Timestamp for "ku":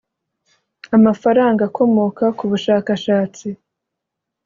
2.37-2.43